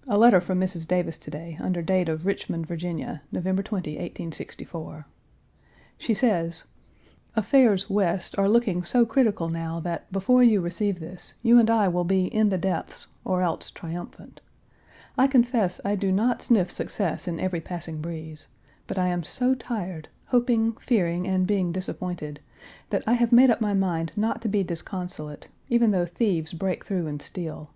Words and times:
Page 0.00 0.06
335 0.06 0.16
A 0.18 0.20
letter 0.20 0.40
from 0.40 0.58
Mrs. 0.60 0.88
Davis 0.88 1.16
to 1.20 1.30
day, 1.30 1.56
under 1.60 1.80
date 1.80 2.08
of 2.08 2.26
Richmond, 2.26 2.66
Va., 2.66 3.22
November 3.30 3.62
20, 3.62 3.92
1864. 3.92 5.06
She 5.96 6.12
says: 6.12 6.64
"Affairs 7.36 7.88
West 7.88 8.36
are 8.36 8.48
looking 8.48 8.82
so 8.82 9.06
critical 9.06 9.48
now 9.48 9.78
that, 9.78 10.10
before 10.10 10.42
you 10.42 10.60
receive 10.60 10.98
this, 10.98 11.34
you 11.44 11.56
and 11.60 11.70
I 11.70 11.86
will 11.86 12.02
be 12.02 12.24
in 12.24 12.48
the 12.48 12.58
depths 12.58 13.06
or 13.24 13.42
else 13.42 13.70
triumphant. 13.70 14.40
I 15.16 15.28
confess 15.28 15.80
I 15.84 15.94
do 15.94 16.10
not 16.10 16.42
sniff 16.42 16.68
success 16.68 17.28
in 17.28 17.38
every 17.38 17.60
passing 17.60 18.00
breeze, 18.00 18.48
but 18.88 18.98
I 18.98 19.06
am 19.06 19.22
so 19.22 19.54
tired, 19.54 20.08
hoping, 20.26 20.72
fearing, 20.80 21.28
and 21.28 21.46
being 21.46 21.70
disappointed, 21.70 22.40
that 22.90 23.04
I 23.06 23.12
have 23.12 23.30
made 23.30 23.50
up 23.50 23.60
my 23.60 23.72
mind 23.72 24.10
not 24.16 24.42
to 24.42 24.48
be 24.48 24.64
disconsolate, 24.64 25.46
even 25.68 25.92
though 25.92 26.06
thieves 26.06 26.52
break 26.52 26.84
through 26.84 27.06
and 27.06 27.22
steal. 27.22 27.70